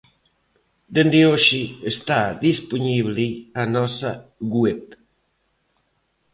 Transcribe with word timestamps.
Dende 0.95 1.19
hoxe 1.29 1.61
está 1.93 2.21
dispoñible 2.47 3.27
a 3.61 3.63
nosa 3.75 4.11
web. 4.61 4.81